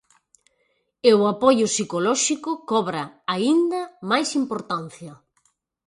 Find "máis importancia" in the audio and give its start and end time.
4.11-5.13